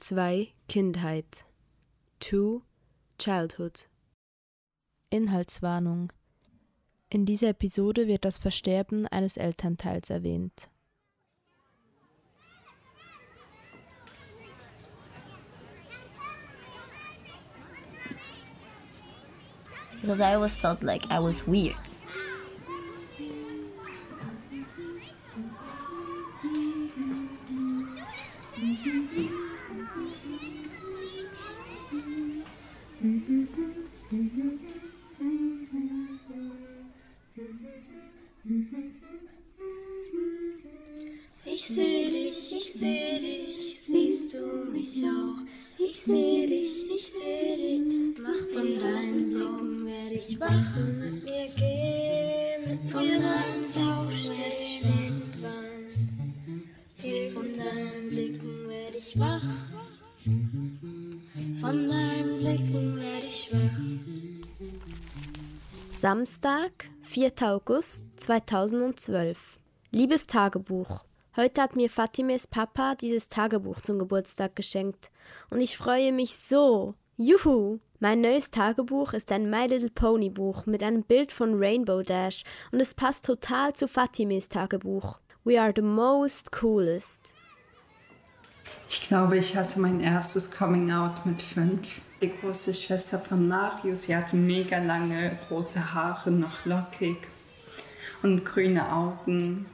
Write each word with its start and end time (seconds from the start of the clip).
2 0.00 0.54
Kindheit 0.68 1.44
2 2.20 2.60
Childhood 3.18 3.88
Inhaltswarnung 5.10 6.12
In 7.08 7.24
dieser 7.24 7.48
Episode 7.48 8.06
wird 8.06 8.24
das 8.24 8.38
Versterben 8.38 9.08
eines 9.08 9.36
Elternteils 9.36 10.10
erwähnt. 10.10 10.70
Because 20.00 20.20
I 20.20 20.36
always 20.36 20.54
felt 20.54 20.84
like 20.84 21.06
I 21.10 21.18
was 21.18 21.44
weird. 21.44 21.87
Samstag, 65.92 66.70
4. 67.04 67.32
August 67.42 68.04
2012. 68.16 69.58
Liebes 69.90 70.26
Tagebuch. 70.26 71.04
Heute 71.36 71.62
hat 71.62 71.76
mir 71.76 71.90
Fatimes 71.90 72.46
Papa 72.46 72.94
dieses 72.94 73.28
Tagebuch 73.28 73.80
zum 73.80 73.98
Geburtstag 73.98 74.56
geschenkt 74.56 75.10
und 75.50 75.60
ich 75.60 75.76
freue 75.76 76.12
mich 76.12 76.36
so. 76.36 76.94
Juhu! 77.16 77.78
Mein 78.00 78.20
neues 78.20 78.50
Tagebuch 78.50 79.12
ist 79.12 79.32
ein 79.32 79.50
My 79.50 79.66
Little 79.66 79.90
Pony 79.90 80.30
Buch 80.30 80.66
mit 80.66 80.82
einem 80.84 81.02
Bild 81.02 81.32
von 81.32 81.54
Rainbow 81.54 82.02
Dash 82.02 82.44
und 82.70 82.80
es 82.80 82.94
passt 82.94 83.24
total 83.24 83.72
zu 83.72 83.88
Fatimes 83.88 84.48
Tagebuch. 84.48 85.18
We 85.42 85.60
are 85.60 85.72
the 85.74 85.82
most 85.82 86.52
coolest. 86.52 87.34
Ich 88.88 89.08
glaube, 89.08 89.36
ich 89.36 89.56
hatte 89.56 89.80
mein 89.80 90.00
erstes 90.00 90.50
Coming 90.50 90.92
Out 90.92 91.26
mit 91.26 91.42
fünf. 91.42 92.00
Die 92.20 92.32
große 92.32 92.74
Schwester 92.74 93.18
von 93.18 93.46
Mario, 93.46 93.94
sie 93.94 94.16
hatte 94.16 94.36
mega 94.36 94.78
lange 94.78 95.38
rote 95.50 95.94
Haare, 95.94 96.30
noch 96.30 96.64
lockig 96.64 97.16
und 98.22 98.44
grüne 98.44 98.92
Augen. 98.92 99.66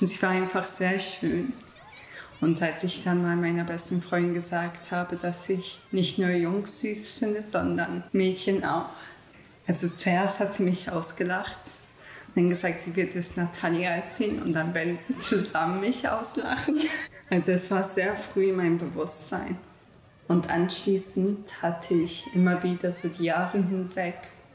Und 0.00 0.06
sie 0.06 0.20
war 0.22 0.30
einfach 0.30 0.64
sehr 0.64 0.98
schön. 0.98 1.52
Und 2.40 2.62
als 2.62 2.84
ich 2.84 3.04
dann 3.04 3.20
mal 3.20 3.36
meiner 3.36 3.64
besten 3.64 4.00
Freundin 4.00 4.32
gesagt 4.32 4.90
habe, 4.90 5.16
dass 5.16 5.50
ich 5.50 5.80
nicht 5.90 6.18
nur 6.18 6.30
Jungs 6.30 6.80
süß 6.80 7.12
finde, 7.12 7.42
sondern 7.42 8.04
Mädchen 8.12 8.64
auch. 8.64 8.88
Also 9.66 9.88
zuerst 9.88 10.40
hat 10.40 10.54
sie 10.54 10.62
mich 10.62 10.90
ausgelacht 10.90 11.58
dann 12.34 12.50
gesagt, 12.50 12.80
sie 12.82 12.94
wird 12.96 13.14
es 13.14 13.36
Natalia 13.36 13.90
erzählen 13.90 14.40
und 14.42 14.52
dann 14.52 14.74
werden 14.74 14.98
sie 14.98 15.18
zusammen 15.18 15.80
mich 15.80 16.08
auslachen. 16.08 16.78
Also 17.28 17.52
es 17.52 17.70
war 17.70 17.82
sehr 17.82 18.16
früh 18.16 18.50
in 18.50 18.56
meinem 18.56 18.78
Bewusstsein. 18.78 19.56
Und 20.30 20.48
anschließend 20.48 21.60
hatte 21.60 21.94
ich 21.94 22.32
immer 22.36 22.62
wieder 22.62 22.92
so 22.92 23.08
die 23.08 23.24
Jahre 23.24 23.58
hinweg, 23.58 24.14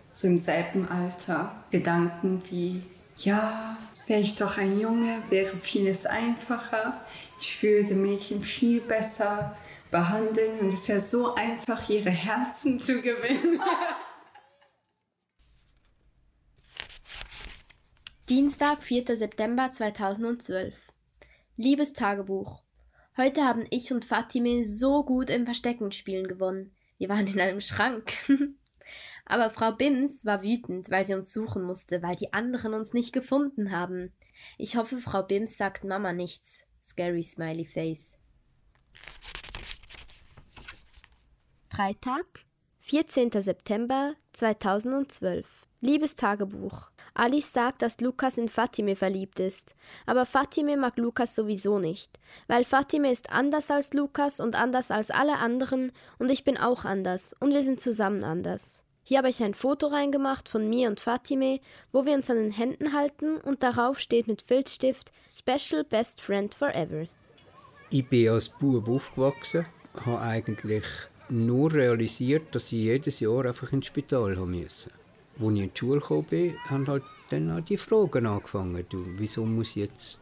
so 0.09 0.25
im 0.25 0.39
selben 0.39 0.87
Alter, 0.87 1.65
Gedanken 1.69 2.41
wie, 2.49 2.81
ja, 3.17 3.75
wäre 4.08 4.21
ich 4.21 4.35
doch 4.35 4.58
ein 4.58 4.80
Junge, 4.80 5.21
wäre 5.30 5.58
vieles 5.58 6.05
einfacher. 6.05 7.05
Ich 7.37 7.61
würde 7.61 7.93
Mädchen 7.93 8.41
viel 8.41 8.80
besser 8.80 9.58
behandeln 9.91 10.59
und 10.59 10.71
es 10.71 10.87
wäre 10.87 11.02
so 11.02 11.35
einfach, 11.35 11.89
ihre 11.89 12.09
Herzen 12.09 12.80
zu 12.80 13.02
gewinnen. 13.02 13.59
Dienstag, 18.30 18.81
4. 18.81 19.14
September 19.14 19.73
2012. 19.73 20.73
Liebes 21.58 21.91
Tagebuch. 21.91 22.64
Heute 23.17 23.45
haben 23.45 23.65
ich 23.70 23.93
und 23.93 24.03
Fatime 24.03 24.65
so 24.65 25.05
gut 25.05 25.30
im 25.30 25.45
Versteckenspielen 25.45 26.27
gewonnen. 26.27 26.76
Wir 26.98 27.08
waren 27.08 27.26
in 27.26 27.39
einem 27.39 27.61
Schrank. 27.61 28.11
Aber 29.26 29.49
Frau 29.49 29.71
Bims 29.71 30.26
war 30.26 30.43
wütend, 30.43 30.92
weil 30.92 31.05
sie 31.05 31.14
uns 31.14 31.31
suchen 31.31 31.64
musste, 31.64 32.03
weil 32.03 32.15
die 32.15 32.33
anderen 32.33 32.73
uns 32.73 32.93
nicht 32.93 33.14
gefunden 33.14 33.71
haben. 33.71 34.11
Ich 34.58 34.76
hoffe, 34.76 34.98
Frau 34.98 35.23
Bims 35.23 35.58
sagt 35.58 35.86
Mama 35.86 36.11
nichts. 36.11 36.67
Scary 36.83 37.23
Smiley 37.23 37.65
Face. 37.65 38.20
Freitag, 41.70 42.26
14. 42.82 43.32
September 43.32 44.15
2012. 44.33 45.47
Liebes 45.80 46.15
Tagebuch. 46.15 46.92
Alice 47.15 47.52
sagt, 47.52 47.81
dass 47.81 48.02
Lukas 48.02 48.37
in 48.37 48.49
Fatime 48.49 48.95
verliebt 48.95 49.39
ist. 49.39 49.76
Aber 50.05 50.26
Fatime 50.26 50.76
mag 50.76 50.98
Lukas 50.98 51.33
sowieso 51.33 51.80
nicht. 51.80 52.20
Weil 52.48 52.65
Fatime 52.65 53.09
ist 53.09 53.31
anders 53.31 53.71
als 53.71 53.93
Lukas 53.93 54.42
und 54.42 54.55
anders 54.55 54.92
als 54.92 55.11
alle 55.11 55.37
anderen 55.37 55.93
und 56.20 56.30
ich 56.30 56.43
bin 56.43 56.58
auch 56.58 56.83
anders 56.86 57.33
und 57.39 57.53
wir 57.53 57.64
sind 57.64 57.80
zusammen 57.80 58.23
anders. 58.23 58.83
Hier 59.03 59.20
habe 59.20 59.30
ich 59.30 59.42
ein 59.42 59.53
Foto 59.53 59.87
reingemacht 59.87 60.49
von 60.49 60.67
mir 60.67 60.89
und 60.89 60.99
Fatime, 60.99 61.59
wo 61.92 62.05
wir 62.05 62.15
uns 62.15 62.30
an 62.30 62.37
den 62.37 62.52
Händen 62.52 62.92
halten 62.92 63.37
und 63.37 63.64
darauf 63.64 63.99
steht 63.99 64.27
mit 64.27 64.42
Filzstift 64.42 65.11
Special 65.30 65.83
Best 65.83 66.21
Friend 66.21 66.53
Forever. 66.53 67.05
Ich 67.92 68.09
bin 68.09 68.30
als 68.30 68.49
Bub 68.49 68.89
aufgewachsen, 68.89 69.67
habe 70.05 70.20
eigentlich 70.20 70.83
nur 71.30 71.71
realisiert, 71.71 72.53
dass 72.53 72.65
ich 72.65 72.80
jedes 72.80 73.20
Jahr 73.21 73.45
einfach 73.45 73.71
ins 73.71 73.86
Spital 73.86 74.36
haben 74.37 74.59
musste. 74.59 74.89
Als 75.39 75.53
ich 75.53 75.61
in 75.61 75.71
die 75.73 75.79
Schule 75.79 76.23
bin, 76.29 76.55
haben 76.65 76.87
halt 76.87 77.03
dann 77.29 77.51
auch 77.51 77.61
die 77.61 77.77
Fragen 77.77 78.25
angefangen. 78.25 78.85
Du, 78.89 79.05
wieso 79.17 79.45
muss 79.45 79.71
ich 79.71 79.87
jetzt, 79.87 80.21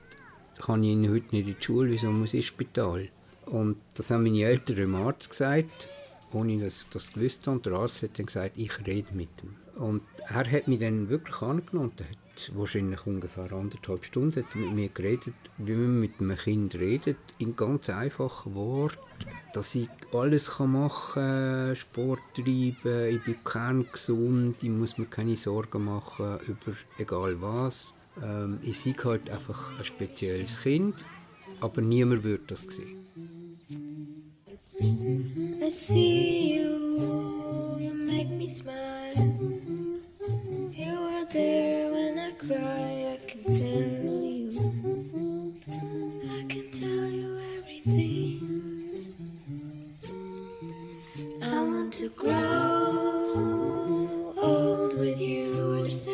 kann 0.60 0.84
ich 0.84 1.10
heute 1.10 1.36
nicht 1.36 1.48
in 1.48 1.56
die 1.56 1.64
Schule, 1.64 1.92
wieso 1.92 2.12
muss 2.12 2.30
ich 2.30 2.40
ins 2.42 2.46
Spital? 2.46 3.10
Und 3.46 3.78
das 3.96 4.10
haben 4.10 4.24
meine 4.24 4.44
Eltern 4.44 4.78
dem 4.78 4.96
Arzt 4.96 5.30
gesagt, 5.30 5.90
ohne 6.32 6.60
dass 6.60 6.82
ich 6.82 6.90
das 6.90 7.12
gewusst 7.14 7.46
habe. 7.46 7.58
Und 7.58 7.66
der 7.66 7.74
Arzt 7.74 8.02
hat 8.02 8.18
dann 8.18 8.26
gesagt, 8.26 8.54
ich 8.56 8.86
rede 8.86 9.14
mit 9.14 9.30
ihm. 9.44 9.56
Und 9.76 10.02
er 10.28 10.50
hat 10.50 10.68
mich 10.68 10.80
dann 10.80 11.10
wirklich 11.10 11.42
angenommen. 11.42 11.92
Er 11.98 12.10
hat 12.10 12.18
wahrscheinlich 12.54 13.06
ungefähr 13.06 13.52
anderthalb 13.52 14.06
Stunden 14.06 14.44
hat 14.44 14.56
mit 14.56 14.74
mir 14.74 14.90
geredet, 14.90 15.36
wie 15.58 15.74
man 15.74 16.00
mit 16.00 16.20
einem 16.20 16.36
Kind 16.36 16.76
redet, 16.76 17.18
in 17.38 17.56
ganz 17.56 17.90
einfachen 17.90 18.56
Worten. 18.56 18.98
Dass 19.54 19.76
ich 19.76 19.90
alles 20.12 20.60
machen 20.60 21.14
kann, 21.14 21.76
Sport 21.76 22.20
treiben, 22.34 23.10
ich 23.10 23.24
bin 23.24 23.36
kerngesund, 23.44 24.64
ich 24.64 24.70
muss 24.70 24.98
mir 24.98 25.06
keine 25.06 25.38
Sorgen 25.38 25.86
machen 25.86 26.40
über 26.48 26.76
egal 26.98 27.42
was. 27.42 27.94
Ähm, 28.22 28.60
ich 28.62 28.80
sehe 28.80 28.96
halt 29.04 29.30
einfach 29.30 29.78
ein 29.78 29.84
spezielles 29.84 30.62
Kind, 30.62 31.06
aber 31.62 31.82
niemand 31.82 32.24
würde 32.24 32.44
das 32.48 32.62
sehen. 32.62 33.04
I 35.62 35.70
see 35.70 36.58
you, 36.58 37.78
you 37.80 37.94
make 37.94 38.30
me 38.30 38.48
smile. 38.48 39.53
Cry, 42.48 43.14
I 43.14 43.18
can 43.26 43.44
tell 43.44 44.24
you. 44.38 44.50
I 46.30 46.44
can 46.50 46.72
tell 46.72 47.08
you 47.20 47.30
everything. 47.58 48.40
I 51.42 51.62
want 51.64 51.94
to 51.94 52.10
grow 52.10 53.24
old 54.42 54.98
with 55.00 55.20
you 55.22 55.80
or 55.80 55.84
stay 55.86 56.13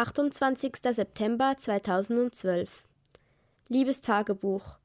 28. 0.00 0.76
September 0.92 1.56
2012. 1.58 2.88
Liebes 3.68 4.00
Tagebuch. 4.00 4.78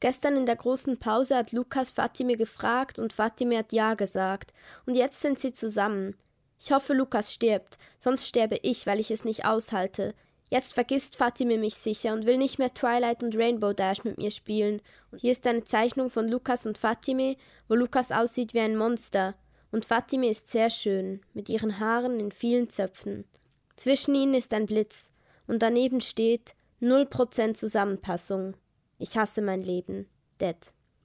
Gestern 0.00 0.36
in 0.36 0.44
der 0.44 0.56
großen 0.56 0.98
Pause 0.98 1.36
hat 1.36 1.52
Lukas 1.52 1.90
Fatime 1.90 2.34
gefragt 2.34 2.98
und 2.98 3.12
Fatime 3.12 3.58
hat 3.58 3.72
Ja 3.72 3.94
gesagt. 3.94 4.52
Und 4.84 4.96
jetzt 4.96 5.20
sind 5.20 5.38
sie 5.38 5.52
zusammen. 5.52 6.16
Ich 6.58 6.72
hoffe, 6.72 6.94
Lukas 6.94 7.32
stirbt, 7.32 7.78
sonst 8.00 8.26
sterbe 8.26 8.58
ich, 8.62 8.88
weil 8.88 8.98
ich 8.98 9.12
es 9.12 9.24
nicht 9.24 9.44
aushalte. 9.44 10.16
Jetzt 10.50 10.74
vergisst 10.74 11.14
Fatime 11.14 11.58
mich 11.58 11.76
sicher 11.76 12.12
und 12.12 12.26
will 12.26 12.36
nicht 12.36 12.58
mehr 12.58 12.74
Twilight 12.74 13.22
und 13.22 13.36
Rainbow 13.36 13.72
Dash 13.72 14.02
mit 14.02 14.18
mir 14.18 14.32
spielen. 14.32 14.82
Und 15.12 15.20
hier 15.20 15.30
ist 15.30 15.46
eine 15.46 15.62
Zeichnung 15.62 16.10
von 16.10 16.26
Lukas 16.26 16.66
und 16.66 16.76
Fatime, 16.76 17.36
wo 17.68 17.76
Lukas 17.76 18.10
aussieht 18.10 18.52
wie 18.52 18.60
ein 18.60 18.76
Monster. 18.76 19.36
Und 19.70 19.84
Fatime 19.84 20.28
ist 20.28 20.48
sehr 20.48 20.70
schön, 20.70 21.20
mit 21.34 21.48
ihren 21.48 21.78
Haaren 21.78 22.18
in 22.18 22.32
vielen 22.32 22.68
Zöpfen. 22.68 23.26
Zwischen 23.76 24.14
ihnen 24.14 24.34
ist 24.34 24.52
ein 24.54 24.66
Blitz, 24.66 25.12
und 25.46 25.62
daneben 25.62 26.00
steht 26.00 26.54
0% 26.80 27.54
Zusammenpassung. 27.54 28.54
Ich 28.98 29.16
hasse 29.16 29.42
mein 29.42 29.62
Leben. 29.62 30.06
Dead. 30.40 30.56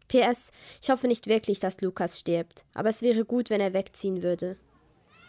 PS, 0.08 0.52
ich 0.82 0.90
hoffe 0.90 1.08
nicht 1.08 1.28
wirklich, 1.28 1.60
dass 1.60 1.82
Lukas 1.82 2.20
stirbt, 2.20 2.66
aber 2.74 2.90
es 2.90 3.02
wäre 3.02 3.24
gut, 3.24 3.50
wenn 3.50 3.62
er 3.62 3.74
wegziehen 3.74 4.24
würde. 4.24 4.58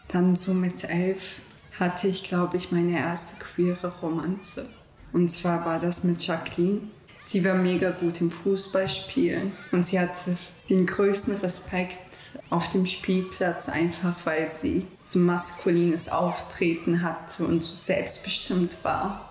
Dann 0.09 0.35
so 0.35 0.53
mit 0.53 0.83
elf 0.83 1.41
hatte 1.79 2.07
ich, 2.07 2.23
glaube 2.23 2.57
ich, 2.57 2.71
meine 2.71 2.97
erste 2.97 3.43
queere 3.43 3.99
Romanze. 4.01 4.69
Und 5.13 5.29
zwar 5.29 5.65
war 5.65 5.79
das 5.79 6.03
mit 6.03 6.25
Jacqueline. 6.25 6.81
Sie 7.21 7.45
war 7.45 7.55
mega 7.55 7.91
gut 7.91 8.19
im 8.19 8.29
Fußballspielen 8.29 9.53
und 9.71 9.85
sie 9.85 9.99
hatte 9.99 10.35
den 10.69 10.85
größten 10.85 11.37
Respekt 11.37 12.39
auf 12.49 12.69
dem 12.71 12.85
Spielplatz, 12.85 13.69
einfach 13.69 14.15
weil 14.25 14.49
sie 14.49 14.85
so 15.01 15.19
maskulines 15.19 16.09
Auftreten 16.09 17.01
hatte 17.01 17.45
und 17.45 17.63
so 17.63 17.75
selbstbestimmt 17.75 18.77
war. 18.83 19.29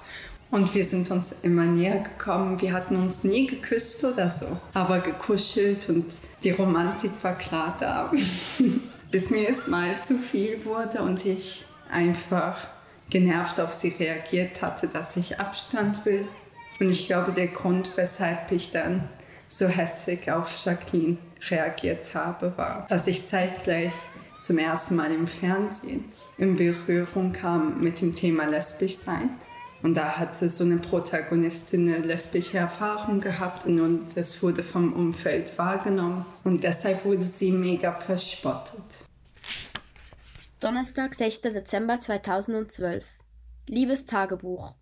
Und 0.51 0.75
wir 0.75 0.85
sind 0.85 1.11
uns 1.11 1.33
immer 1.41 1.65
näher 1.65 2.01
gekommen. 2.01 2.61
Wir 2.61 2.75
hatten 2.75 2.97
uns 2.97 3.25
nie 3.25 3.47
geküsst 3.47 4.05
oder 4.05 4.29
so, 4.29 4.59
aber 4.75 5.01
gekuschelt 5.01 5.89
und 5.89 6.13
die 6.45 6.51
Romantik 6.51 7.13
war 7.23 7.39
klar 7.39 7.75
da. 7.81 8.13
Bis 9.11 9.31
mir 9.31 9.49
es 9.49 9.69
mal 9.69 10.01
zu 10.03 10.19
viel 10.19 10.65
wurde 10.67 11.03
und 11.03 11.25
ich 11.25 11.65
einfach 11.91 12.69
genervt 13.09 13.61
auf 13.61 13.73
sie 13.73 13.89
reagiert 13.89 14.61
hatte, 14.61 14.89
dass 14.89 15.17
ich 15.17 15.41
Abstand 15.41 16.05
will. 16.05 16.27
Und 16.81 16.91
ich 16.91 17.07
glaube, 17.07 17.33
der 17.33 17.49
Grund, 17.49 17.97
weshalb 17.97 18.53
ich 18.53 18.73
dann 18.73 19.09
so 19.53 19.69
hässlich 19.69 20.31
auf 20.31 20.65
Jacqueline 20.65 21.19
reagiert 21.51 22.15
habe, 22.15 22.57
war, 22.57 22.87
dass 22.89 23.07
ich 23.07 23.27
zeitgleich 23.27 23.93
zum 24.41 24.57
ersten 24.59 24.97
Mal 24.97 25.13
im 25.13 25.27
Fernsehen 25.27 26.05
in 26.39 26.57
Berührung 26.57 27.33
kam 27.33 27.81
mit 27.81 28.01
dem 28.01 28.15
Thema 28.15 28.47
lesbisch 28.47 28.95
sein. 28.95 29.29
Und 29.83 29.97
da 29.97 30.17
hatte 30.17 30.49
so 30.49 30.65
eine 30.65 30.77
Protagonistin 30.77 31.93
eine 31.93 31.99
lesbische 31.99 32.57
Erfahrung 32.59 33.21
gehabt 33.21 33.67
und 33.67 34.17
es 34.17 34.43
wurde 34.43 34.63
vom 34.63 34.93
Umfeld 34.93 35.59
wahrgenommen. 35.59 36.25
Und 36.45 36.63
deshalb 36.65 37.05
wurde 37.05 37.21
sie 37.21 37.51
mega 37.51 37.93
verspottet. 37.93 39.05
Donnerstag, 40.61 41.15
6. 41.15 41.41
Dezember 41.41 41.99
2012. 41.99 43.05
Liebes 43.67 44.07
Tagebuch. 44.07 44.75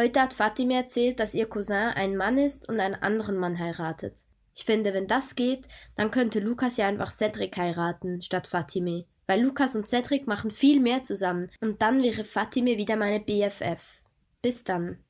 Heute 0.00 0.22
hat 0.22 0.32
Fatime 0.32 0.76
erzählt, 0.76 1.20
dass 1.20 1.34
ihr 1.34 1.44
Cousin 1.44 1.92
ein 1.94 2.16
Mann 2.16 2.38
ist 2.38 2.66
und 2.70 2.80
einen 2.80 2.94
anderen 2.94 3.36
Mann 3.36 3.58
heiratet. 3.58 4.14
Ich 4.56 4.64
finde, 4.64 4.94
wenn 4.94 5.06
das 5.06 5.34
geht, 5.34 5.68
dann 5.94 6.10
könnte 6.10 6.40
Lukas 6.40 6.78
ja 6.78 6.88
einfach 6.88 7.10
Cedric 7.10 7.58
heiraten 7.58 8.18
statt 8.22 8.46
Fatime. 8.46 9.04
Weil 9.26 9.42
Lukas 9.42 9.76
und 9.76 9.86
Cedric 9.86 10.26
machen 10.26 10.52
viel 10.52 10.80
mehr 10.80 11.02
zusammen 11.02 11.50
und 11.60 11.82
dann 11.82 12.02
wäre 12.02 12.24
Fatime 12.24 12.78
wieder 12.78 12.96
meine 12.96 13.20
BFF. 13.20 14.00
Bis 14.40 14.64
dann. 14.64 15.04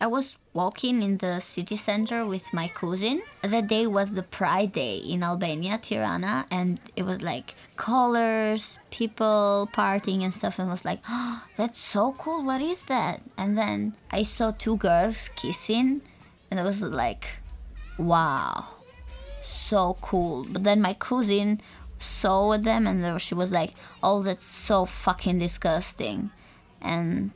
I 0.00 0.06
was 0.08 0.36
walking 0.52 1.00
in 1.00 1.18
the 1.18 1.38
city 1.38 1.76
center 1.76 2.26
with 2.26 2.52
my 2.52 2.66
cousin. 2.66 3.22
That 3.42 3.68
day 3.68 3.86
was 3.86 4.14
the 4.14 4.24
Pride 4.24 4.72
Day 4.72 4.96
in 4.96 5.22
Albania, 5.22 5.78
Tirana, 5.78 6.44
and 6.50 6.80
it 6.96 7.04
was 7.04 7.22
like 7.22 7.54
colors, 7.76 8.80
people 8.90 9.68
partying 9.72 10.24
and 10.24 10.34
stuff, 10.34 10.58
and 10.58 10.68
I 10.68 10.72
was 10.72 10.84
like, 10.84 10.98
oh, 11.08 11.44
that's 11.56 11.78
so 11.78 12.16
cool. 12.18 12.44
What 12.44 12.60
is 12.60 12.84
that? 12.86 13.22
And 13.38 13.56
then 13.56 13.94
I 14.10 14.24
saw 14.24 14.50
two 14.50 14.76
girls 14.76 15.28
kissing, 15.36 16.02
and 16.50 16.58
it 16.58 16.64
was 16.64 16.82
like, 16.82 17.38
wow, 17.96 18.66
so 19.40 19.96
cool. 20.00 20.44
But 20.50 20.64
then 20.64 20.80
my 20.80 20.94
cousin 20.94 21.60
saw 22.00 22.56
them, 22.58 22.88
and 22.88 23.20
she 23.22 23.36
was 23.36 23.52
like, 23.52 23.74
oh, 24.02 24.22
that's 24.22 24.44
so 24.44 24.84
fucking 24.84 25.38
disgusting, 25.38 26.32
and 26.80 27.30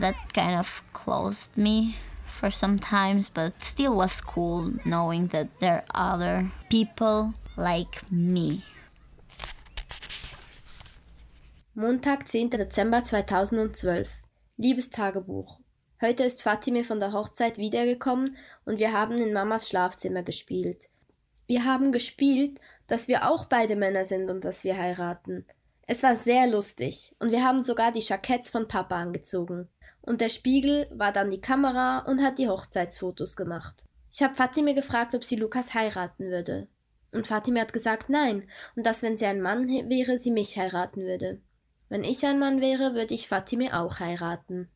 that 0.00 0.14
kind 0.32 0.58
of 0.58 0.82
closed 0.92 1.56
me 1.56 1.96
for 2.26 2.50
some 2.50 2.78
times, 2.78 3.28
but 3.28 3.62
still 3.62 3.96
was 3.96 4.20
cool 4.20 4.72
knowing 4.84 5.28
that 5.28 5.48
there 5.60 5.84
are 5.94 6.14
other 6.14 6.50
people 6.70 7.34
like 7.56 8.10
me. 8.10 8.62
Montag, 11.74 12.26
10. 12.26 12.50
Dezember 12.50 13.02
2012. 13.02 14.08
Liebes 14.56 14.90
Tagebuch. 14.90 15.58
Heute 16.00 16.24
ist 16.24 16.42
Fatime 16.42 16.84
von 16.84 17.00
der 17.00 17.12
Hochzeit 17.12 17.58
wiedergekommen 17.58 18.36
und 18.64 18.78
wir 18.78 18.92
haben 18.92 19.18
in 19.18 19.32
Mamas 19.32 19.68
Schlafzimmer 19.68 20.22
gespielt. 20.22 20.88
Wir 21.46 21.64
haben 21.64 21.92
gespielt, 21.92 22.60
dass 22.86 23.08
wir 23.08 23.28
auch 23.28 23.46
beide 23.46 23.74
Männer 23.74 24.04
sind 24.04 24.30
und 24.30 24.44
dass 24.44 24.64
wir 24.64 24.76
heiraten. 24.76 25.46
Es 25.86 26.02
war 26.02 26.16
sehr 26.16 26.46
lustig 26.46 27.14
und 27.18 27.30
wir 27.30 27.44
haben 27.44 27.62
sogar 27.62 27.92
die 27.92 28.00
Jacketts 28.00 28.50
von 28.50 28.68
Papa 28.68 28.96
angezogen 28.96 29.68
und 30.06 30.20
der 30.20 30.28
Spiegel 30.28 30.86
war 30.90 31.12
dann 31.12 31.30
die 31.30 31.40
Kamera 31.40 32.00
und 32.00 32.22
hat 32.22 32.38
die 32.38 32.48
Hochzeitsfotos 32.48 33.36
gemacht. 33.36 33.84
Ich 34.12 34.22
habe 34.22 34.34
Fatime 34.34 34.74
gefragt, 34.74 35.14
ob 35.14 35.24
sie 35.24 35.36
Lukas 35.36 35.74
heiraten 35.74 36.26
würde. 36.26 36.68
Und 37.12 37.26
Fatime 37.26 37.60
hat 37.60 37.72
gesagt 37.72 38.10
nein 38.10 38.48
und 38.76 38.86
dass, 38.86 39.02
wenn 39.02 39.16
sie 39.16 39.26
ein 39.26 39.40
Mann 39.40 39.68
wäre, 39.68 40.18
sie 40.18 40.30
mich 40.30 40.56
heiraten 40.56 41.02
würde. 41.02 41.40
Wenn 41.88 42.04
ich 42.04 42.24
ein 42.26 42.38
Mann 42.38 42.60
wäre, 42.60 42.94
würde 42.94 43.14
ich 43.14 43.28
Fatime 43.28 43.78
auch 43.78 44.00
heiraten. 44.00 44.68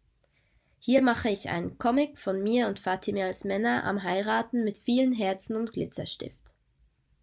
Hier 0.81 1.03
mache 1.03 1.29
ich 1.29 1.49
einen 1.49 1.77
Comic 1.79 2.19
von 2.19 2.43
mir 2.43 2.69
und 2.69 2.79
Fatime 2.79 3.25
als 3.25 3.45
Männer 3.45 3.85
am 3.85 4.03
Heiraten 4.05 4.63
mit 4.63 4.79
vielen 4.79 5.13
Herzen 5.13 5.57
und 5.57 5.73
Glitzerstift. 5.73 6.55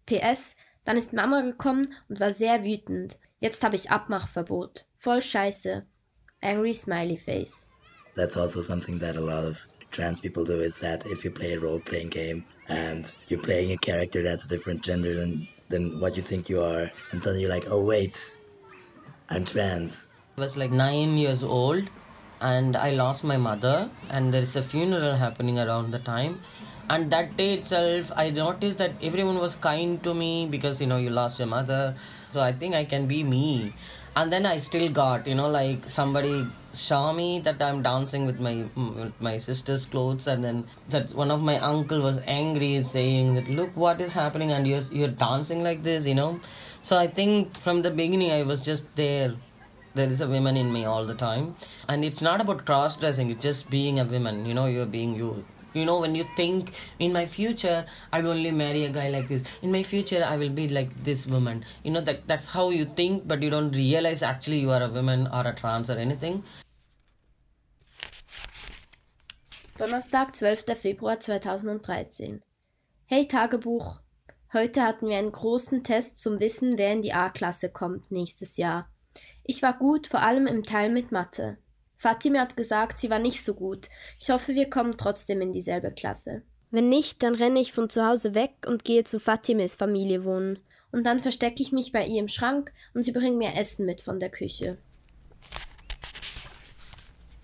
PS, 0.04 0.56
dann 0.84 0.96
ist 0.96 1.14
Mama 1.14 1.40
gekommen 1.40 1.94
und 2.08 2.20
war 2.20 2.30
sehr 2.30 2.64
wütend. 2.64 3.18
Jetzt 3.40 3.64
habe 3.64 3.74
ich 3.74 3.90
Abmachverbot. 3.90 4.86
Voll 4.96 5.22
scheiße. 5.22 5.86
Angry 6.42 6.74
Smiley 6.74 7.16
Face. 7.16 7.68
That's 8.16 8.36
also 8.36 8.60
something 8.60 8.98
that 8.98 9.16
a 9.16 9.20
lot 9.20 9.44
of 9.44 9.66
trans 9.90 10.20
people 10.20 10.44
do 10.44 10.58
is 10.58 10.80
that 10.80 11.06
if 11.06 11.24
you 11.24 11.30
play 11.30 11.52
a 11.52 11.60
role 11.60 11.80
playing 11.80 12.08
game 12.08 12.44
and 12.68 13.14
you're 13.28 13.40
playing 13.40 13.72
a 13.72 13.76
character 13.76 14.22
that's 14.22 14.46
a 14.46 14.48
different 14.48 14.82
gender 14.82 15.14
than 15.14 15.46
than 15.68 16.00
what 16.00 16.16
you 16.16 16.22
think 16.22 16.48
you 16.48 16.60
are 16.60 16.90
and 17.10 17.22
suddenly 17.22 17.42
you're 17.42 17.50
like 17.50 17.66
oh 17.70 17.84
wait 17.84 18.36
i'm 19.30 19.44
trans. 19.44 20.08
I 20.38 20.42
was 20.42 20.56
like 20.56 20.70
nine 20.70 21.16
years 21.16 21.42
old 21.42 21.88
and 22.40 22.76
I 22.76 22.90
lost 22.90 23.24
my 23.24 23.36
mother 23.36 23.90
and 24.10 24.32
there 24.32 24.42
is 24.42 24.54
a 24.56 24.62
funeral 24.62 25.16
happening 25.16 25.58
around 25.58 25.90
the 25.92 25.98
time. 25.98 26.40
And 26.88 27.10
that 27.10 27.36
day 27.36 27.54
itself 27.54 28.12
I 28.14 28.30
noticed 28.30 28.78
that 28.78 28.92
everyone 29.02 29.38
was 29.38 29.54
kind 29.54 30.02
to 30.04 30.14
me 30.14 30.46
because 30.46 30.80
you 30.80 30.86
know 30.86 30.98
you 30.98 31.10
lost 31.10 31.38
your 31.38 31.48
mother. 31.48 31.96
So 32.32 32.40
I 32.40 32.52
think 32.52 32.74
I 32.74 32.84
can 32.84 33.06
be 33.06 33.24
me 33.24 33.72
and 34.16 34.32
then 34.32 34.46
I 34.46 34.58
still 34.58 34.88
got 34.88 35.26
you 35.26 35.34
know 35.34 35.48
like 35.48 35.88
somebody 35.90 36.46
saw 36.72 37.12
me 37.12 37.40
that 37.40 37.62
I'm 37.62 37.82
dancing 37.82 38.26
with 38.26 38.38
my 38.40 38.54
mm, 38.76 38.94
with 38.94 39.20
my 39.20 39.38
sister's 39.38 39.84
clothes. 39.84 40.26
And 40.26 40.44
then 40.44 40.66
that 40.90 41.14
one 41.14 41.30
of 41.30 41.42
my 41.42 41.58
uncle 41.58 42.00
was 42.00 42.18
angry 42.26 42.82
saying 42.82 43.34
that 43.34 43.48
look 43.48 43.76
what 43.76 44.00
is 44.00 44.12
happening 44.12 44.52
and 44.52 44.66
you're 44.66 44.86
you're 45.00 45.16
dancing 45.24 45.62
like 45.62 45.82
this 45.82 46.06
you 46.06 46.14
know. 46.14 46.40
So 46.82 46.96
I 46.96 47.06
think 47.06 47.58
from 47.58 47.82
the 47.82 47.90
beginning 47.90 48.32
I 48.32 48.42
was 48.42 48.60
just 48.60 48.94
there. 48.96 49.34
There 49.96 50.10
is 50.10 50.20
a 50.20 50.26
woman 50.28 50.58
in 50.58 50.70
me 50.74 50.84
all 50.84 51.06
the 51.06 51.14
time. 51.14 51.54
And 51.88 52.04
it's 52.04 52.20
not 52.20 52.42
about 52.42 52.66
cross 52.66 52.96
dressing 52.96 53.30
it's 53.30 53.42
just 53.42 53.70
being 53.70 53.98
a 53.98 54.04
woman 54.04 54.44
you 54.44 54.52
know 54.52 54.66
you're 54.66 54.92
being 54.96 55.14
you 55.16 55.42
you 55.76 55.84
know 55.84 56.00
when 56.00 56.14
you 56.14 56.24
think 56.36 56.70
in 56.98 57.12
my 57.12 57.24
future 57.26 57.84
i 58.12 58.20
will 58.20 58.30
only 58.32 58.50
marry 58.50 58.84
a 58.84 58.88
guy 58.88 59.08
like 59.10 59.28
this 59.28 59.42
in 59.62 59.70
my 59.70 59.82
future 59.82 60.24
i 60.26 60.36
will 60.36 60.54
be 60.60 60.68
like 60.68 60.90
this 61.04 61.26
woman 61.26 61.64
you 61.84 61.92
know 61.92 62.00
that 62.00 62.26
that's 62.26 62.48
how 62.48 62.70
you 62.70 62.84
think 63.00 63.28
but 63.28 63.42
you 63.42 63.50
don't 63.50 63.76
realize 63.76 64.22
actually 64.22 64.60
you 64.60 64.70
are 64.70 64.82
a 64.82 64.88
woman 64.88 65.26
or 65.32 65.46
a 65.46 65.54
trans 65.54 65.90
or 65.90 65.98
anything 66.06 66.42
Donnerstag, 69.78 70.34
12. 70.34 70.74
Februar 70.74 71.20
2013. 71.20 72.40
Hey 73.04 73.26
Tagebuch. 73.28 74.00
Heute 74.54 74.82
hatten 74.82 75.08
wir 75.08 75.18
einen 75.18 75.32
großen 75.32 75.84
Test 75.84 76.18
zum 76.18 76.40
Wissen, 76.40 76.78
wer 76.78 76.94
in 76.94 77.02
die 77.02 77.12
A-Klasse 77.12 77.68
kommt 77.68 78.10
nächstes 78.10 78.56
Jahr. 78.56 78.88
Ich 79.44 79.60
war 79.60 79.76
gut, 79.76 80.06
vor 80.06 80.22
allem 80.22 80.46
im 80.46 80.64
Teil 80.64 80.88
mit 80.88 81.12
Mathe. 81.12 81.58
Fatime 81.96 82.40
hat 82.40 82.56
gesagt, 82.56 82.98
sie 82.98 83.10
war 83.10 83.18
nicht 83.18 83.42
so 83.42 83.54
gut. 83.54 83.88
Ich 84.18 84.30
hoffe, 84.30 84.54
wir 84.54 84.68
kommen 84.68 84.96
trotzdem 84.96 85.40
in 85.40 85.52
dieselbe 85.52 85.90
Klasse. 85.90 86.42
Wenn 86.70 86.88
nicht, 86.88 87.22
dann 87.22 87.34
renne 87.34 87.60
ich 87.60 87.72
von 87.72 87.88
zu 87.88 88.06
Hause 88.06 88.34
weg 88.34 88.52
und 88.66 88.84
gehe 88.84 89.04
zu 89.04 89.18
Fatimes 89.20 89.74
Familie 89.74 90.24
wohnen. 90.24 90.58
Und 90.92 91.04
dann 91.04 91.20
verstecke 91.20 91.62
ich 91.62 91.72
mich 91.72 91.92
bei 91.92 92.06
ihr 92.06 92.20
im 92.20 92.28
Schrank 92.28 92.72
und 92.94 93.02
sie 93.02 93.12
bringt 93.12 93.38
mir 93.38 93.54
Essen 93.54 93.86
mit 93.86 94.00
von 94.00 94.20
der 94.20 94.30
Küche. 94.30 94.78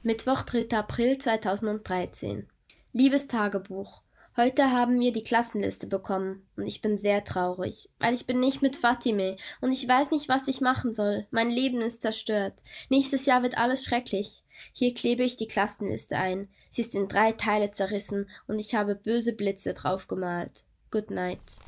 Mittwoch, 0.02 0.42
3. 0.42 0.76
April 0.76 1.18
2013. 1.18 2.48
Liebes 2.92 3.28
Tagebuch. 3.28 4.02
Heute 4.34 4.70
haben 4.70 4.98
wir 4.98 5.12
die 5.12 5.22
Klassenliste 5.22 5.86
bekommen 5.86 6.46
und 6.56 6.66
ich 6.66 6.80
bin 6.80 6.96
sehr 6.96 7.22
traurig, 7.22 7.90
weil 7.98 8.14
ich 8.14 8.26
bin 8.26 8.40
nicht 8.40 8.62
mit 8.62 8.76
Fatime 8.76 9.36
und 9.60 9.72
ich 9.72 9.86
weiß 9.86 10.10
nicht, 10.10 10.26
was 10.30 10.48
ich 10.48 10.62
machen 10.62 10.94
soll. 10.94 11.26
Mein 11.30 11.50
Leben 11.50 11.82
ist 11.82 12.00
zerstört. 12.00 12.54
Nächstes 12.88 13.26
Jahr 13.26 13.42
wird 13.42 13.58
alles 13.58 13.84
schrecklich. 13.84 14.42
Hier 14.72 14.94
klebe 14.94 15.22
ich 15.22 15.36
die 15.36 15.48
Klassenliste 15.48 16.16
ein. 16.16 16.48
Sie 16.70 16.80
ist 16.80 16.94
in 16.94 17.08
drei 17.08 17.32
Teile 17.32 17.72
zerrissen 17.72 18.26
und 18.46 18.58
ich 18.58 18.74
habe 18.74 18.94
böse 18.94 19.34
Blitze 19.34 19.74
drauf 19.74 20.08
gemalt. 20.08 20.64
Good 20.90 21.10
night. 21.10 21.58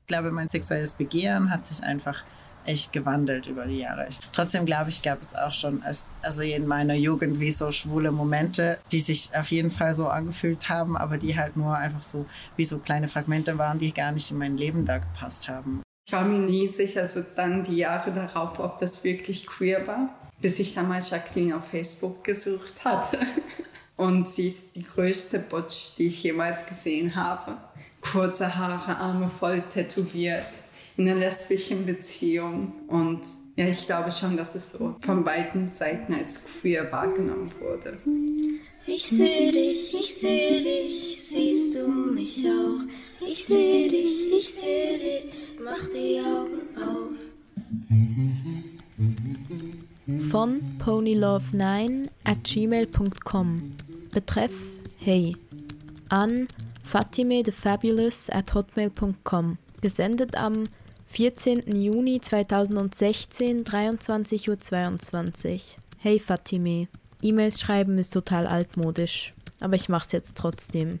Ich 0.00 0.06
glaube, 0.06 0.30
mein 0.30 0.48
sexuelles 0.48 0.94
Begehren 0.94 1.50
hat 1.50 1.66
sich 1.66 1.84
einfach 1.84 2.24
echt 2.66 2.92
gewandelt 2.92 3.46
über 3.46 3.66
die 3.66 3.78
Jahre. 3.78 4.08
Trotzdem 4.32 4.66
glaube 4.66 4.90
ich, 4.90 5.02
gab 5.02 5.20
es 5.20 5.34
auch 5.34 5.54
schon 5.54 5.82
als, 5.82 6.06
also 6.22 6.42
in 6.42 6.66
meiner 6.66 6.94
Jugend 6.94 7.40
wie 7.40 7.50
so 7.50 7.72
schwule 7.72 8.12
Momente, 8.12 8.78
die 8.92 9.00
sich 9.00 9.30
auf 9.34 9.50
jeden 9.50 9.70
Fall 9.70 9.94
so 9.94 10.08
angefühlt 10.08 10.68
haben, 10.68 10.96
aber 10.96 11.18
die 11.18 11.36
halt 11.36 11.56
nur 11.56 11.76
einfach 11.76 12.02
so 12.02 12.26
wie 12.56 12.64
so 12.64 12.78
kleine 12.78 13.08
Fragmente 13.08 13.58
waren, 13.58 13.78
die 13.78 13.92
gar 13.92 14.12
nicht 14.12 14.30
in 14.30 14.38
mein 14.38 14.56
Leben 14.56 14.86
da 14.86 14.98
gepasst 14.98 15.48
haben. 15.48 15.82
Ich 16.06 16.12
war 16.12 16.24
mir 16.24 16.38
nie 16.38 16.66
sicher, 16.66 17.06
so 17.06 17.24
dann 17.34 17.64
die 17.64 17.78
Jahre 17.78 18.12
darauf, 18.12 18.58
ob 18.58 18.78
das 18.78 19.04
wirklich 19.04 19.46
queer 19.46 19.86
war, 19.86 20.10
bis 20.40 20.58
ich 20.58 20.74
dann 20.74 20.88
mal 20.88 21.00
Jacqueline 21.00 21.56
auf 21.56 21.68
Facebook 21.68 22.24
gesucht 22.24 22.84
hatte. 22.84 23.18
Und 23.96 24.28
sie 24.28 24.48
ist 24.48 24.74
die 24.74 24.82
größte 24.82 25.38
Butch, 25.38 25.94
die 25.96 26.08
ich 26.08 26.22
jemals 26.24 26.66
gesehen 26.66 27.14
habe. 27.14 27.56
Kurze 28.00 28.56
Haare, 28.56 28.96
Arme 28.96 29.28
voll 29.28 29.62
tätowiert 29.62 30.63
in 30.96 31.08
einer 31.08 31.18
lesbischen 31.18 31.86
Beziehung. 31.86 32.72
Und 32.88 33.20
ja, 33.56 33.66
ich 33.66 33.86
glaube 33.86 34.10
schon, 34.10 34.36
dass 34.36 34.54
es 34.54 34.72
so 34.72 34.96
von 35.00 35.24
beiden 35.24 35.68
Seiten 35.68 36.14
als 36.14 36.46
queer 36.60 36.90
wahrgenommen 36.90 37.50
wurde. 37.60 37.98
Ich 38.86 39.08
seh 39.08 39.50
dich, 39.50 39.94
ich 39.94 40.14
seh 40.14 40.62
dich, 40.62 41.22
siehst 41.22 41.74
du 41.76 41.88
mich 41.88 42.44
auch? 42.46 42.80
Ich 43.26 43.46
seh 43.46 43.88
dich, 43.88 44.32
ich 44.32 44.52
seh 44.52 44.98
dich, 44.98 45.56
mach 45.64 45.88
die 45.88 46.20
Augen 46.20 46.60
auf. 46.76 47.14
Von 50.30 50.60
ponylove9 50.78 52.08
at 52.24 52.44
gmail.com. 52.44 53.70
Betreff 54.12 54.52
Hey. 54.98 55.34
An 56.08 56.46
Fatime 56.86 57.42
the 57.44 57.52
Fabulous 57.52 58.30
at 58.30 58.54
hotmail.com. 58.54 59.58
Gesendet 59.80 60.34
am 60.36 60.64
14. 61.14 61.80
Juni 61.80 62.20
2016, 62.20 63.62
23.22 63.62 65.52
Uhr. 65.52 65.58
Hey 65.98 66.18
Fatime. 66.18 66.88
E-Mails 67.22 67.60
schreiben 67.60 67.98
ist 67.98 68.12
total 68.12 68.48
altmodisch, 68.48 69.32
aber 69.60 69.76
ich 69.76 69.88
mach's 69.88 70.10
jetzt 70.10 70.36
trotzdem. 70.36 70.98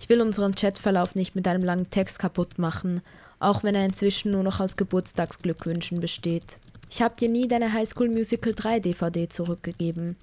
Ich 0.00 0.08
will 0.08 0.20
unseren 0.20 0.54
Chatverlauf 0.54 1.16
nicht 1.16 1.34
mit 1.34 1.48
einem 1.48 1.64
langen 1.64 1.90
Text 1.90 2.20
kaputt 2.20 2.60
machen, 2.60 3.02
auch 3.40 3.64
wenn 3.64 3.74
er 3.74 3.84
inzwischen 3.84 4.30
nur 4.30 4.44
noch 4.44 4.60
aus 4.60 4.76
Geburtstagsglückwünschen 4.76 5.98
besteht. 5.98 6.58
Ich 6.88 7.02
hab 7.02 7.16
dir 7.16 7.28
nie 7.28 7.48
deine 7.48 7.72
High 7.72 7.88
School 7.88 8.08
Musical 8.08 8.54
3 8.54 8.78
DVD 8.78 9.28
zurückgegeben. 9.28 10.14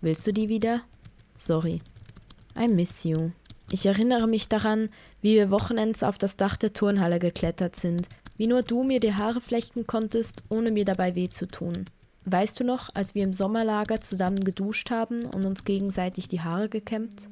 Willst 0.00 0.26
du 0.26 0.32
die 0.32 0.48
wieder? 0.48 0.80
Sorry. 1.36 1.82
I 2.58 2.68
miss 2.68 3.04
you. 3.04 3.32
Ich 3.70 3.84
erinnere 3.84 4.26
mich 4.26 4.48
daran, 4.48 4.88
wie 5.20 5.34
wir 5.34 5.50
wochenends 5.50 6.02
auf 6.02 6.16
das 6.16 6.38
Dach 6.38 6.56
der 6.56 6.72
Turnhalle 6.72 7.18
geklettert 7.18 7.76
sind, 7.76 8.08
wie 8.36 8.46
nur 8.46 8.62
du 8.62 8.82
mir 8.82 9.00
die 9.00 9.14
Haare 9.14 9.40
flechten 9.40 9.86
konntest, 9.86 10.42
ohne 10.48 10.70
mir 10.70 10.84
dabei 10.84 11.14
weh 11.14 11.28
zu 11.28 11.46
tun. 11.46 11.84
Weißt 12.24 12.60
du 12.60 12.64
noch, 12.64 12.90
als 12.94 13.14
wir 13.14 13.24
im 13.24 13.32
Sommerlager 13.32 14.00
zusammen 14.00 14.44
geduscht 14.44 14.90
haben 14.90 15.24
und 15.24 15.44
uns 15.44 15.64
gegenseitig 15.64 16.28
die 16.28 16.40
Haare 16.40 16.68
gekämmt? 16.68 17.28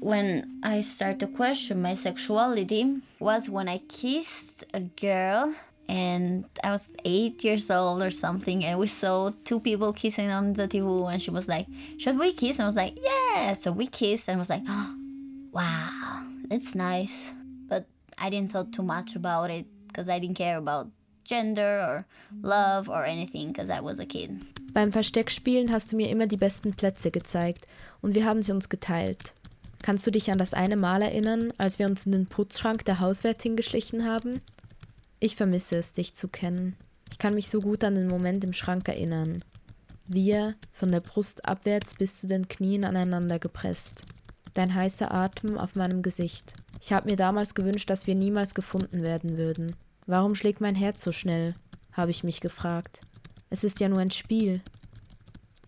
When 0.00 0.60
I 0.64 0.82
started 0.82 1.20
to 1.20 1.28
question 1.28 1.80
my 1.80 1.94
sexuality 1.94 3.00
was 3.20 3.48
when 3.48 3.68
I 3.68 3.78
kissed 3.88 4.66
a 4.74 4.80
girl 5.00 5.54
and 5.88 6.44
I 6.64 6.70
was 6.70 6.90
eight 7.04 7.44
years 7.44 7.70
old 7.70 8.02
or 8.02 8.10
something, 8.10 8.64
and 8.64 8.80
we 8.80 8.86
saw 8.86 9.30
two 9.44 9.60
people 9.60 9.92
kissing 9.92 10.30
on 10.30 10.54
the 10.54 10.66
TV, 10.66 11.12
and 11.12 11.20
she 11.20 11.30
was 11.30 11.48
like, 11.48 11.66
"Should 11.98 12.18
we 12.18 12.32
kiss?" 12.32 12.58
And 12.58 12.64
I 12.64 12.66
was 12.66 12.76
like, 12.76 12.98
"Yeah." 12.98 13.54
So 13.54 13.72
we 13.72 13.86
kissed, 13.86 14.28
and 14.28 14.36
I 14.36 14.38
was 14.38 14.50
like, 14.50 14.62
oh, 14.68 14.94
"Wow, 15.52 16.22
it's 16.50 16.74
nice." 16.74 17.32
I 18.18 18.30
didn't 18.30 18.50
thought 18.50 18.72
too 18.72 18.82
much 18.82 19.16
about 19.16 19.50
it 19.50 19.66
because 19.88 20.08
I 20.08 20.20
didn't 20.20 20.36
care 20.36 20.58
about 20.58 20.90
gender 21.24 21.62
or 21.62 22.06
love 22.42 22.88
or 22.88 23.04
anything 23.04 23.52
because 23.52 23.70
I 23.70 23.80
was 23.80 23.98
a 23.98 24.06
kid. 24.06 24.44
Beim 24.74 24.92
Versteckspielen 24.92 25.72
hast 25.72 25.92
du 25.92 25.96
mir 25.96 26.08
immer 26.08 26.26
die 26.26 26.36
besten 26.36 26.72
Plätze 26.72 27.10
gezeigt 27.10 27.66
und 28.00 28.14
wir 28.14 28.24
haben 28.24 28.42
sie 28.42 28.52
uns 28.52 28.68
geteilt. 28.68 29.34
Kannst 29.82 30.06
du 30.06 30.10
dich 30.10 30.30
an 30.30 30.38
das 30.38 30.54
eine 30.54 30.76
Mal 30.76 31.02
erinnern, 31.02 31.52
als 31.58 31.78
wir 31.78 31.86
uns 31.86 32.06
in 32.06 32.12
den 32.12 32.26
Putzschrank 32.26 32.84
der 32.84 33.00
Hauswärtin 33.00 33.56
geschlichen 33.56 34.06
haben? 34.06 34.40
Ich 35.18 35.36
vermisse 35.36 35.76
es, 35.76 35.92
dich 35.92 36.14
zu 36.14 36.28
kennen. 36.28 36.76
Ich 37.10 37.18
kann 37.18 37.34
mich 37.34 37.48
so 37.48 37.60
gut 37.60 37.84
an 37.84 37.96
den 37.96 38.06
Moment 38.06 38.44
im 38.44 38.52
Schrank 38.52 38.88
erinnern. 38.88 39.44
Wir, 40.06 40.54
von 40.72 40.90
der 40.90 41.00
Brust 41.00 41.46
abwärts 41.46 41.94
bis 41.94 42.20
zu 42.20 42.26
den 42.26 42.48
Knien 42.48 42.84
aneinander 42.84 43.38
gepresst. 43.38 44.04
Dein 44.54 44.74
heißer 44.74 45.12
Atem 45.12 45.58
auf 45.58 45.74
meinem 45.74 46.02
Gesicht. 46.02 46.54
Ich 46.84 46.92
habe 46.92 47.08
mir 47.08 47.16
damals 47.16 47.54
gewünscht, 47.54 47.88
dass 47.88 48.08
wir 48.08 48.16
niemals 48.16 48.54
gefunden 48.54 49.02
werden 49.02 49.38
würden. 49.38 49.76
Warum 50.06 50.34
schlägt 50.34 50.60
mein 50.60 50.74
Herz 50.74 51.04
so 51.04 51.12
schnell? 51.12 51.54
habe 51.92 52.10
ich 52.10 52.24
mich 52.24 52.40
gefragt. 52.40 53.02
Es 53.50 53.64
ist 53.64 53.80
ja 53.80 53.88
nur 53.88 53.98
ein 53.98 54.10
Spiel. 54.10 54.62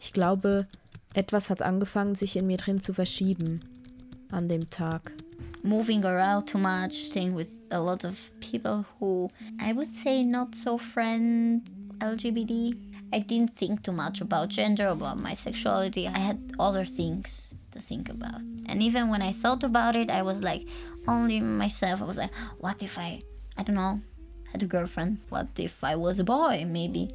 Ich 0.00 0.12
glaube, 0.12 0.66
etwas 1.12 1.50
hat 1.50 1.62
angefangen, 1.62 2.14
sich 2.14 2.34
in 2.34 2.46
mir 2.46 2.56
drin 2.56 2.80
zu 2.80 2.92
verschieben. 2.92 3.60
An 4.32 4.48
dem 4.48 4.68
Tag. 4.70 5.12
moving 5.64 6.04
around 6.04 6.46
too 6.46 6.58
much, 6.58 6.92
staying 6.92 7.34
with 7.34 7.58
a 7.70 7.80
lot 7.80 8.04
of 8.04 8.30
people 8.40 8.84
who 8.98 9.30
I 9.58 9.72
would 9.72 9.94
say 9.94 10.22
not 10.22 10.54
so 10.54 10.78
friend 10.78 11.62
LGBT. 11.98 12.78
I 13.12 13.20
didn't 13.20 13.54
think 13.56 13.82
too 13.82 13.92
much 13.92 14.20
about 14.20 14.50
gender, 14.50 14.88
about 14.88 15.18
my 15.18 15.34
sexuality. 15.34 16.06
I 16.06 16.18
had 16.18 16.38
other 16.58 16.84
things 16.84 17.54
to 17.70 17.78
think 17.78 18.08
about. 18.08 18.42
And 18.66 18.82
even 18.82 19.08
when 19.08 19.22
I 19.22 19.32
thought 19.32 19.62
about 19.62 19.96
it, 19.96 20.10
I 20.10 20.22
was 20.22 20.42
like 20.42 20.66
only 21.08 21.40
myself. 21.40 22.02
I 22.02 22.04
was 22.04 22.18
like, 22.18 22.34
what 22.58 22.82
if 22.82 22.98
I, 22.98 23.22
I 23.56 23.62
don't 23.62 23.76
know, 23.76 24.00
had 24.52 24.62
a 24.62 24.66
girlfriend? 24.66 25.18
What 25.28 25.48
if 25.58 25.82
I 25.84 25.96
was 25.96 26.18
a 26.18 26.24
boy? 26.24 26.64
Maybe 26.66 27.14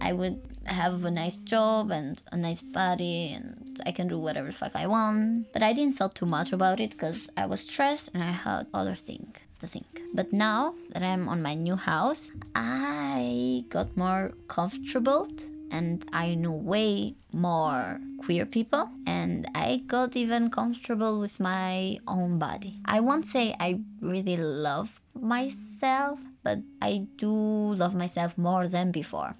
I 0.00 0.12
would 0.12 0.40
have 0.64 1.04
a 1.04 1.10
nice 1.10 1.36
job 1.36 1.90
and 1.90 2.22
a 2.32 2.36
nice 2.36 2.62
body 2.62 3.32
and 3.32 3.80
I 3.86 3.92
can 3.92 4.08
do 4.08 4.18
whatever 4.18 4.48
the 4.48 4.52
fuck 4.52 4.72
I 4.74 4.86
want. 4.86 5.52
But 5.52 5.62
I 5.62 5.72
didn't 5.72 5.94
thought 5.94 6.14
too 6.14 6.26
much 6.26 6.52
about 6.52 6.80
it 6.80 6.90
because 6.90 7.28
I 7.36 7.46
was 7.46 7.60
stressed 7.60 8.10
and 8.14 8.22
I 8.22 8.30
had 8.30 8.66
other 8.72 8.94
things 8.94 9.36
to 9.60 9.66
think. 9.66 10.02
But 10.14 10.32
now 10.32 10.74
that 10.90 11.02
I'm 11.02 11.28
on 11.28 11.42
my 11.42 11.54
new 11.54 11.76
house, 11.76 12.32
I 12.54 13.64
got 13.68 13.96
more 13.96 14.32
comfortable 14.48 15.28
and 15.70 16.04
I 16.12 16.34
know 16.34 16.52
way 16.52 17.14
more 17.32 18.00
queer 18.18 18.46
people 18.46 18.88
and 19.06 19.46
I 19.54 19.82
got 19.86 20.16
even 20.16 20.50
comfortable 20.50 21.20
with 21.20 21.40
my 21.40 21.98
own 22.06 22.38
body. 22.38 22.80
I 22.84 23.00
won't 23.00 23.26
say 23.26 23.54
I 23.58 23.80
really 24.00 24.36
love 24.36 25.00
myself, 25.14 26.20
but 26.42 26.58
I 26.82 27.06
do 27.16 27.74
love 27.74 27.94
myself 27.94 28.36
more 28.36 28.68
than 28.68 28.92
before. 28.92 29.34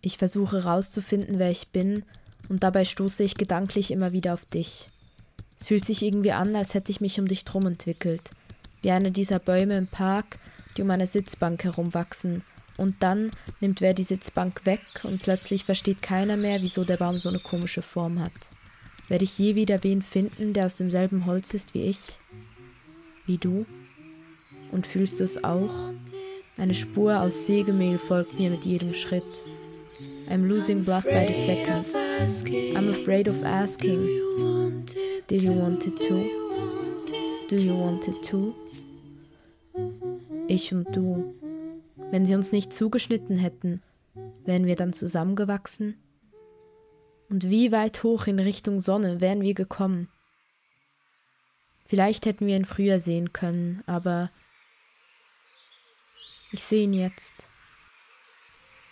Ich 0.00 0.18
versuche 0.18 0.64
herauszufinden, 0.64 1.38
wer 1.38 1.50
ich 1.50 1.68
bin, 1.68 2.04
und 2.48 2.64
dabei 2.64 2.84
stoße 2.84 3.22
ich 3.22 3.36
gedanklich 3.36 3.92
immer 3.92 4.12
wieder 4.12 4.34
auf 4.34 4.44
dich. 4.44 4.88
Es 5.60 5.68
fühlt 5.68 5.84
sich 5.84 6.02
irgendwie 6.02 6.32
an, 6.32 6.56
als 6.56 6.74
hätte 6.74 6.90
ich 6.90 7.00
mich 7.00 7.20
um 7.20 7.28
dich 7.28 7.44
drum 7.44 7.66
entwickelt, 7.66 8.32
wie 8.82 8.90
einer 8.90 9.10
dieser 9.10 9.38
Bäume 9.38 9.76
im 9.76 9.86
Park, 9.86 10.38
die 10.76 10.82
um 10.82 10.90
eine 10.90 11.06
Sitzbank 11.06 11.62
herumwachsen, 11.62 12.42
und 12.82 12.96
dann 13.00 13.30
nimmt 13.60 13.80
wer 13.80 13.94
die 13.94 14.02
Sitzbank 14.02 14.66
weg 14.66 14.80
und 15.04 15.22
plötzlich 15.22 15.64
versteht 15.64 16.02
keiner 16.02 16.36
mehr, 16.36 16.62
wieso 16.62 16.82
der 16.84 16.96
Baum 16.96 17.18
so 17.18 17.28
eine 17.28 17.38
komische 17.38 17.80
Form 17.80 18.18
hat. 18.18 18.32
Werde 19.08 19.24
ich 19.24 19.38
je 19.38 19.54
wieder 19.54 19.84
wen 19.84 20.02
finden, 20.02 20.52
der 20.52 20.66
aus 20.66 20.76
demselben 20.76 21.24
Holz 21.26 21.54
ist 21.54 21.74
wie 21.74 21.84
ich? 21.84 22.00
Wie 23.24 23.38
du? 23.38 23.66
Und 24.72 24.86
fühlst 24.86 25.20
du 25.20 25.24
es 25.24 25.44
auch? 25.44 25.70
Eine 26.58 26.74
Spur 26.74 27.20
aus 27.20 27.46
Sägemehl 27.46 27.98
folgt 27.98 28.38
mir 28.38 28.50
mit 28.50 28.64
jedem 28.64 28.92
Schritt. 28.92 29.42
I'm 30.28 30.46
losing 30.48 30.84
blood 30.84 31.04
by 31.04 31.26
the 31.28 31.34
second. 31.34 31.86
I'm 32.74 32.90
afraid 32.90 33.28
of 33.28 33.44
asking. 33.44 34.00
Did 35.28 35.42
you 35.42 35.52
want 35.52 35.86
it 35.86 36.00
too? 36.00 36.26
Do 37.48 37.56
you 37.56 37.78
want 37.78 38.08
it 38.08 38.22
too? 38.22 38.54
Ich 40.48 40.72
und 40.72 40.86
du. 40.94 41.34
Wenn 42.12 42.26
sie 42.26 42.34
uns 42.34 42.52
nicht 42.52 42.74
zugeschnitten 42.74 43.38
hätten, 43.38 43.80
wären 44.44 44.66
wir 44.66 44.76
dann 44.76 44.92
zusammengewachsen? 44.92 45.96
Und 47.30 47.48
wie 47.48 47.72
weit 47.72 48.02
hoch 48.02 48.26
in 48.26 48.38
Richtung 48.38 48.80
Sonne 48.80 49.22
wären 49.22 49.40
wir 49.40 49.54
gekommen? 49.54 50.10
Vielleicht 51.86 52.26
hätten 52.26 52.46
wir 52.46 52.54
ihn 52.54 52.66
früher 52.66 53.00
sehen 53.00 53.32
können, 53.32 53.82
aber 53.86 54.30
ich 56.52 56.62
sehe 56.62 56.82
ihn 56.82 56.92
jetzt. 56.92 57.48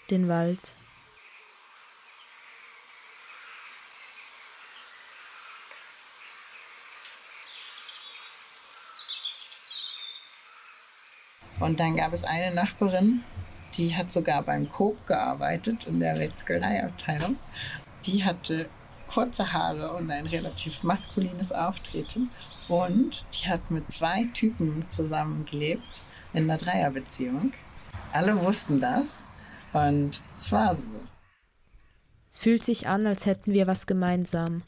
Den 0.08 0.26
Wald. 0.26 0.72
Und 11.60 11.78
dann 11.78 11.96
gab 11.96 12.12
es 12.12 12.24
eine 12.24 12.54
Nachbarin, 12.54 13.22
die 13.76 13.94
hat 13.94 14.10
sogar 14.10 14.42
beim 14.42 14.70
Coop 14.70 15.06
gearbeitet, 15.06 15.86
in 15.86 16.00
der 16.00 16.16
Metzgereiabteilung. 16.16 17.36
Die 18.06 18.24
hatte 18.24 18.68
kurze 19.06 19.52
Haare 19.52 19.92
und 19.92 20.10
ein 20.10 20.26
relativ 20.26 20.82
maskulines 20.82 21.52
Auftreten. 21.52 22.30
Und 22.68 23.24
die 23.34 23.48
hat 23.48 23.70
mit 23.70 23.92
zwei 23.92 24.24
Typen 24.32 24.84
zusammengelebt 24.88 26.02
in 26.32 26.44
einer 26.44 26.58
Dreierbeziehung. 26.58 27.52
Alle 28.12 28.40
wussten 28.40 28.80
das 28.80 29.24
und 29.72 30.20
es 30.36 30.50
war 30.52 30.74
so. 30.74 30.90
Es 32.28 32.38
fühlt 32.38 32.64
sich 32.64 32.88
an, 32.88 33.06
als 33.06 33.26
hätten 33.26 33.52
wir 33.52 33.66
was 33.66 33.86
gemeinsam. 33.86 34.62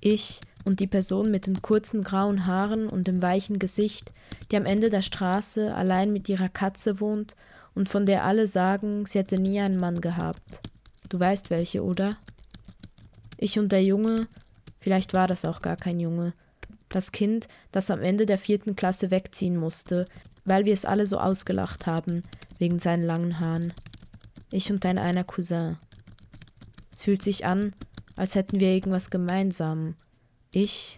Ich 0.00 0.40
und 0.66 0.80
die 0.80 0.88
Person 0.88 1.30
mit 1.30 1.46
den 1.46 1.62
kurzen 1.62 2.02
grauen 2.02 2.44
Haaren 2.44 2.88
und 2.88 3.06
dem 3.06 3.22
weichen 3.22 3.60
Gesicht, 3.60 4.12
die 4.50 4.56
am 4.56 4.66
Ende 4.66 4.90
der 4.90 5.00
Straße 5.00 5.72
allein 5.72 6.12
mit 6.12 6.28
ihrer 6.28 6.48
Katze 6.48 7.00
wohnt 7.00 7.36
und 7.74 7.88
von 7.88 8.04
der 8.04 8.24
alle 8.24 8.48
sagen, 8.48 9.06
sie 9.06 9.18
hätte 9.18 9.38
nie 9.38 9.60
einen 9.60 9.78
Mann 9.78 10.00
gehabt. 10.00 10.60
Du 11.08 11.20
weißt 11.20 11.50
welche, 11.50 11.84
oder? 11.84 12.16
Ich 13.38 13.60
und 13.60 13.70
der 13.70 13.84
Junge, 13.84 14.26
vielleicht 14.80 15.14
war 15.14 15.28
das 15.28 15.44
auch 15.44 15.62
gar 15.62 15.76
kein 15.76 16.00
Junge, 16.00 16.34
das 16.88 17.12
Kind, 17.12 17.46
das 17.70 17.90
am 17.92 18.02
Ende 18.02 18.26
der 18.26 18.38
vierten 18.38 18.74
Klasse 18.74 19.12
wegziehen 19.12 19.56
musste, 19.56 20.04
weil 20.44 20.64
wir 20.66 20.74
es 20.74 20.84
alle 20.84 21.06
so 21.06 21.18
ausgelacht 21.18 21.86
haben, 21.86 22.24
wegen 22.58 22.80
seinen 22.80 23.04
langen 23.04 23.38
Haaren. 23.38 23.72
Ich 24.50 24.68
und 24.72 24.84
dein 24.84 24.98
einer 24.98 25.22
Cousin. 25.22 25.76
Es 26.92 27.04
fühlt 27.04 27.22
sich 27.22 27.46
an, 27.46 27.72
als 28.16 28.34
hätten 28.34 28.58
wir 28.58 28.72
irgendwas 28.72 29.10
gemeinsam. 29.10 29.94
Ich 30.58 30.96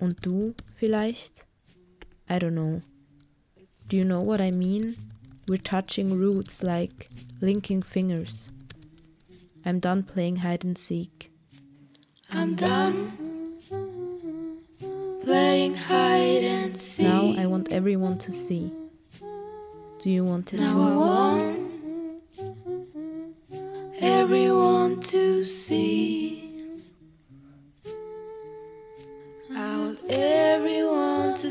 und 0.00 0.24
du 0.24 0.54
vielleicht? 0.74 1.44
I 2.26 2.38
don't 2.38 2.54
know. 2.54 2.80
Do 3.90 3.98
you 3.98 4.04
know 4.04 4.22
what 4.22 4.40
I 4.40 4.50
mean? 4.50 4.96
We're 5.46 5.62
touching 5.62 6.18
roots 6.18 6.62
like 6.62 7.06
linking 7.42 7.82
fingers. 7.82 8.48
I'm 9.62 9.78
done 9.78 10.04
playing 10.04 10.36
hide 10.36 10.64
and 10.64 10.78
seek. 10.78 11.30
I'm 12.32 12.54
done 12.54 13.12
playing 15.22 15.74
hide 15.74 16.44
and 16.44 16.74
seek. 16.78 17.04
Now 17.04 17.34
I 17.36 17.44
want 17.44 17.70
everyone 17.70 18.16
to 18.20 18.32
see. 18.32 18.72
Do 20.02 20.08
you 20.08 20.24
want 20.24 20.54
it 20.54 20.60
Now 20.60 20.80
I 20.80 20.96
want 20.96 21.60
everyone 24.00 25.02
to 25.12 25.44
see. 25.44 26.37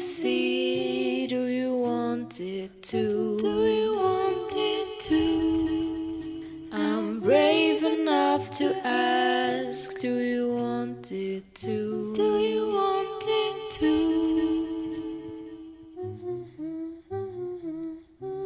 See. 0.08 1.28
Do 1.28 1.48
you 1.48 1.76
want 1.76 2.40
it 2.40 2.82
too? 2.82 3.38
Do 3.42 3.66
you 3.66 3.96
want 3.96 4.54
it 4.56 5.00
too? 5.02 6.70
I'm 6.72 7.20
brave 7.20 7.84
enough 7.84 8.50
to 8.60 8.74
ask. 8.86 10.00
Do 10.00 10.18
you 10.20 10.54
want 10.54 11.12
it 11.12 11.44
too? 11.54 12.14
Do 12.16 12.40
you 12.40 12.68
want 12.68 13.24
it 13.28 13.72
too? 13.80 14.08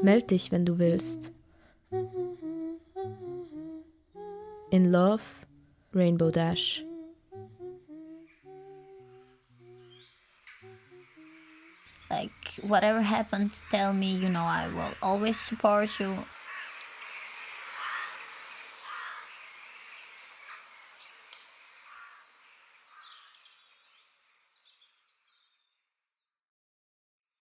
Meld 0.03 0.31
dich, 0.31 0.51
wenn 0.51 0.65
du 0.65 0.79
willst. 0.79 1.29
In 4.71 4.91
Love, 4.91 5.45
Rainbow 5.93 6.31
Dash. 6.31 6.83
Like 12.09 12.31
whatever 12.71 13.01
happens, 13.01 13.63
tell 13.69 13.93
me. 13.93 14.11
You 14.15 14.29
know, 14.29 14.41
I 14.43 14.67
will 14.73 14.95
always 15.01 15.39
support 15.39 15.99
you 15.99 16.17